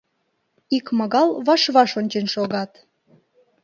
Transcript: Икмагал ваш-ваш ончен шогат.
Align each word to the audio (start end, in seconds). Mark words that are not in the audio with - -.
Икмагал 0.75 1.29
ваш-ваш 1.47 1.91
ончен 1.99 2.25
шогат. 2.33 2.71